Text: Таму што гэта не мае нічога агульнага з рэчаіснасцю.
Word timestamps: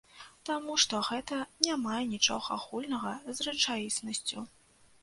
Таму 0.49 0.77
што 0.83 1.01
гэта 1.09 1.37
не 1.67 1.75
мае 1.83 2.01
нічога 2.15 2.47
агульнага 2.59 3.17
з 3.35 3.51
рэчаіснасцю. 3.51 4.51